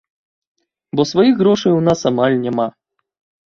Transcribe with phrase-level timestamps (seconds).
[0.95, 2.67] Бо сваіх грошай у нас амаль няма.